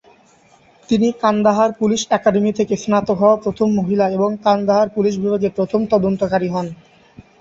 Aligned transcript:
তিনি 0.89 1.07
Kandahar 1.21 1.69
police 1.73 2.01
academy 2.11 2.51
থেকে 2.53 2.73
স্নাতক 2.77 3.17
হওয়া 3.17 3.37
প্রথম 3.37 3.67
মহিলা 3.79 4.05
এবং 4.09 4.29
কান্দাহার 4.45 4.87
পুলিশ 4.89 5.13
বিভাগে 5.17 5.49
প্রথম 5.57 5.81
তদন্তকারী 5.91 6.47
হন। 6.49 6.67